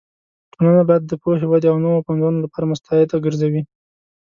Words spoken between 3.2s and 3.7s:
ګرځوې.